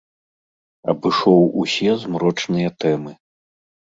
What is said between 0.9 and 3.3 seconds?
Абышоў усе змрочныя тэмы.